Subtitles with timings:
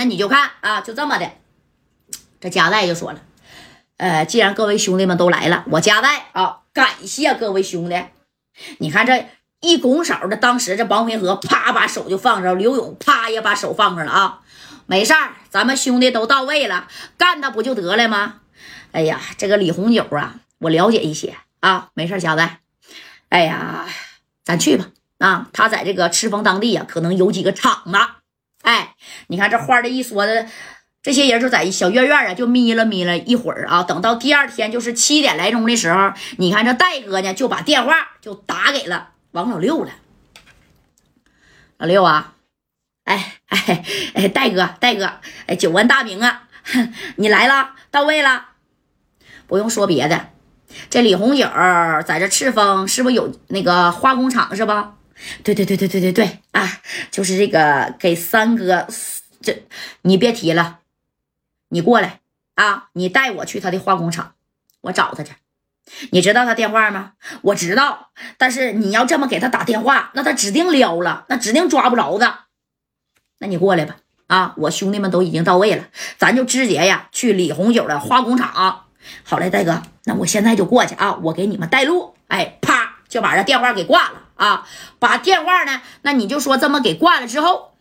[0.00, 1.30] 那你就看啊，就这么的。
[2.40, 3.20] 这加代就说了，
[3.98, 8.02] 呃，既然各位兄弟们都来了，我加代啊，感谢各位兄弟。
[8.78, 9.28] 你看这
[9.60, 14.40] 一拱手的，当时这王平和啪把手就放上，刘勇啪也把手放上了啊。
[14.86, 16.88] 没事儿，咱们兄弟都到位了，
[17.18, 18.36] 干他不就得了吗？
[18.92, 22.60] 哎呀，这个李红九啊，我了解一些啊，没事，加代。
[23.28, 23.86] 哎呀，
[24.44, 24.86] 咱去吧。
[25.18, 27.98] 啊，他在这个赤峰当地呀，可能有几个厂子。
[28.62, 28.94] 哎，
[29.28, 30.46] 你看这话的一说的。
[31.02, 33.82] 这些人就在小院院啊，就眯了眯了一会儿啊。
[33.82, 39.92] 等到第二天就是七点来钟的时候，你看这戴哥呢就把电话就打给了王老六了。
[41.78, 42.34] 老六啊，
[43.04, 43.82] 哎哎
[44.12, 45.10] 哎，戴哥戴哥，
[45.46, 46.42] 哎，久闻大名啊，
[47.16, 48.48] 你来了，到位了。
[49.46, 50.28] 不用说别的，
[50.90, 51.48] 这李红九
[52.04, 54.96] 在这赤峰是不是有那个化工厂是吧？
[55.42, 58.86] 对对对对对对对啊，就是这个给三哥，
[59.40, 59.64] 这
[60.02, 60.78] 你别提了。
[61.72, 62.20] 你过来
[62.56, 62.88] 啊！
[62.94, 64.34] 你带我去他的化工厂，
[64.80, 65.32] 我找他去。
[66.10, 67.12] 你知道他电话吗？
[67.42, 72.40] 我知道，但是你要这么给他打电话，那他指定撩了，那指定抓不着的。
[73.38, 73.96] 那你过来吧！
[74.26, 75.84] 啊，我兄弟们都已经到位了，
[76.18, 78.86] 咱就直接呀去李红九的化工厂。
[79.22, 81.14] 好嘞，大哥，那我现在就过去啊！
[81.22, 82.14] 我给你们带路。
[82.28, 84.66] 哎，啪就把这电话给挂了啊！
[84.98, 87.76] 把电话呢，那你就说这么给挂了之后。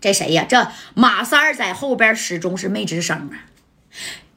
[0.00, 0.46] 这谁呀？
[0.48, 3.34] 这马三儿在后边始终是没吱声啊，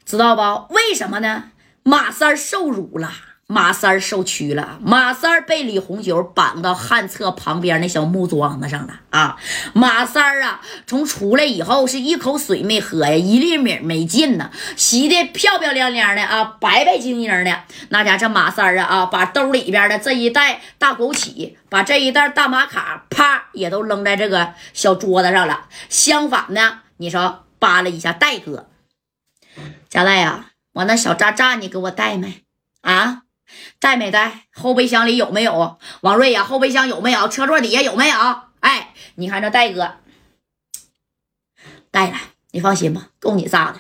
[0.06, 0.74] 知道不？
[0.74, 1.52] 为什么呢？
[1.84, 3.12] 马三儿受辱了。
[3.52, 9.38] 马三儿受屈了，马三儿被李红九绑到旱厕旁边那小木桩子上了啊！
[9.74, 17.64] 马三儿啊，从出来以后是一口水没喝呀，一粒米没进呢，洗的漂漂亮亮的啊，白白净净的。
[17.90, 25.66] 那家这马三啊啊，把兜里边的这一袋大枸杞，把这一袋大玛卡，啪也都扔在这个小桌子上了。
[25.90, 28.70] 相反呢，你说扒拉一下戴哥，
[29.90, 32.44] 贾代呀，我那小渣渣你给我带没
[32.82, 33.24] 啊？
[33.80, 34.46] 带没带？
[34.54, 35.80] 后备箱里有没有？
[36.02, 37.28] 王瑞呀，后备箱有没有？
[37.28, 38.16] 车座底下有没有？
[38.60, 39.96] 哎，你看这戴哥
[41.92, 42.18] 带了，
[42.52, 43.80] 你放心吧，够你炸的，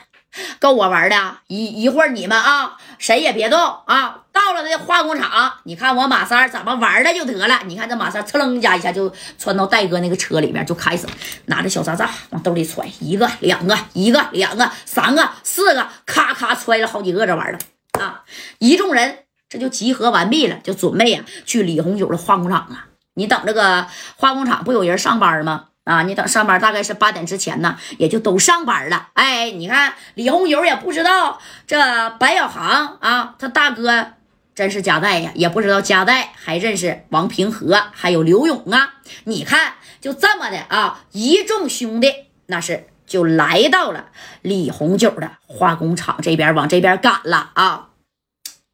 [0.59, 1.37] 够我玩的。
[1.47, 4.23] 一一会儿你们啊，谁也别动啊！
[4.31, 7.59] 到了那化工厂，你看我马三怎么玩的就得了。
[7.65, 11.05] 你看这马三噌楞家一下就窜到戴哥那个车里面，就开始
[11.47, 17.59] 拿着小炸炸往兜里揣，一个两个，一个两个，三个四个，咔咔揣了好几个这玩意儿
[18.01, 18.23] 啊！
[18.59, 19.25] 一众人。
[19.49, 22.85] 这就集合完毕了，就准备呀去李红九的化工厂啊！
[23.15, 25.65] 你等这个化工厂不有人上班吗？
[25.85, 29.09] 啊，你等上班大概是八点之前呢，也就都上班了。
[29.13, 34.05] 哎，你看李红九也不知道这白小航啊，他大哥
[34.53, 38.97] 真是加代呀，也不知道加代还认识王平和还有刘勇啊。
[39.23, 42.13] 你看就这么的啊，一众兄弟
[42.45, 44.09] 那是就来到了
[44.43, 47.87] 李红九的化工厂这边，往这边赶了啊。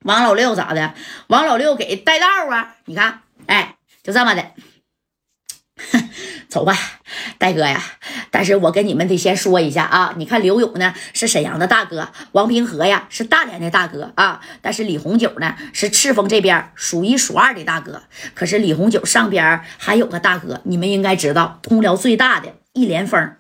[0.06, 0.94] 王老六咋的？
[1.28, 2.76] 王老六给带道啊！
[2.86, 4.52] 你看，哎，就这么的，
[6.48, 6.78] 走吧，
[7.40, 7.82] 戴哥呀。
[8.30, 14.42] 但是我跟你们得先说一下啊，你看刘勇呢是沈阳的大哥，王平和呀是大连的大哥啊。
[14.62, 18.04] 但是李红九呢是赤峰这边数一数二的大哥。
[18.36, 23.38] 可是李红九上边还有个大哥，你们应该知道，通辽最大的一连峰。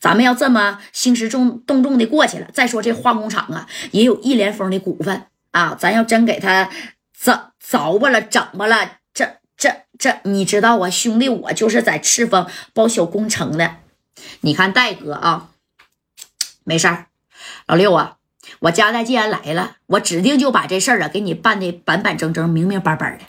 [0.00, 2.48] 咱们要这么兴师重动众的过去了。
[2.52, 5.26] 再说这化工厂啊，也有一连峰的股份。
[5.52, 6.68] 啊，咱要真给他
[7.18, 13.76] 凿凿吧了，整吧了，这这这，你知道啊，兄弟，我就是在赤峰包小工程的。
[14.40, 15.50] 你看戴哥啊，
[16.64, 17.06] 没事儿，
[17.66, 18.16] 老六啊，
[18.60, 23.24] 我家代既然来了，我指定就把这事儿啊给你办的板板正正、明明白白的。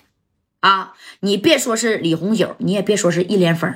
[0.61, 3.75] 啊，你别说是李红九，你也别说是一连峰，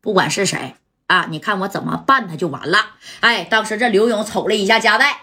[0.00, 0.74] 不管是谁
[1.06, 2.96] 啊，你看我怎么办他就完了。
[3.20, 5.18] 哎，当时这刘勇瞅了一下家代。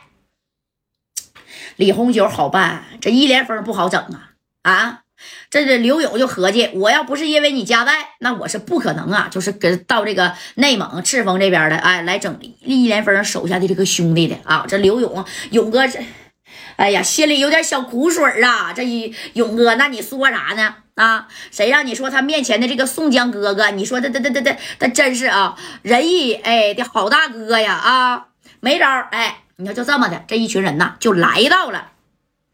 [1.77, 4.31] 李红九好办，这一连峰不好整啊！
[4.61, 5.01] 啊，
[5.49, 14.65] 这这刘勇就合计，我要不是因为你家代，那我是不可能啊，就是跟到这个内蒙赤峰这边的，哎，来整一连峰手下的这个兄弟的啊！
[14.67, 15.99] 这刘勇勇哥这，
[16.75, 18.73] 哎呀，心里有点小苦水啊！
[18.73, 20.75] 这一勇哥，那你说啥呢？
[20.95, 23.71] 啊，谁让你说他面前的这个宋江哥哥？
[23.71, 27.73] 你说他他他他他他真是啊，仁义哎的好大哥呀！
[27.73, 28.25] 啊，
[28.59, 29.43] 没招哎。
[29.61, 31.91] 你看，就这么的，这一群人呐，就来到了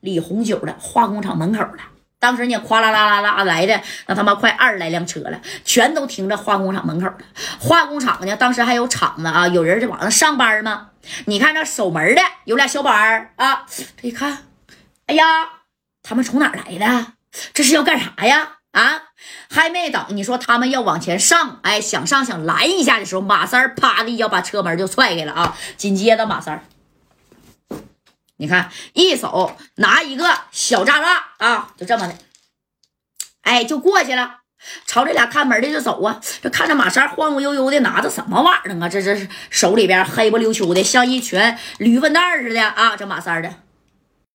[0.02, 1.78] 李红九的化工厂门口了。
[2.20, 7.18] 当时呢，哗啦啦啦啦来的那他妈快二十来辆车了，全都停在化工厂门口了。
[7.60, 10.90] 化工厂呢，当时还有厂子啊，有人在往上上班吗？
[11.28, 13.66] 你看这守门的有俩小板儿啊，
[14.02, 14.40] 这一看，
[15.06, 15.26] 哎呀，
[16.04, 17.14] 他们从哪来的？
[17.54, 18.58] 这是要干啥呀？
[18.72, 19.04] 啊，
[19.50, 25.58] 还没等你说他们要往前上，哎，想上想拦一下的时候，马三啪的一脚把车门就踹开了啊！
[25.78, 26.64] 紧接着马三儿，
[28.38, 32.16] 你看一手拿一个小炸弹啊，就这么的，
[33.42, 34.42] 哎，就过去了，
[34.86, 36.22] 朝这俩看门的就走啊。
[36.42, 38.88] 这看着马三晃晃悠悠的拿着什么玩意儿啊？
[38.88, 42.96] 这这手里边黑不溜秋的，像一群驴粪蛋似的啊！
[42.96, 43.54] 这马三的。